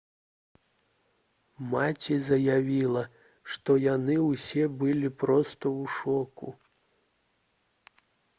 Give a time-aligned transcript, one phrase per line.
[1.73, 3.03] маці заявіла
[3.51, 6.47] «што яны ўсе былі проста ў шоку»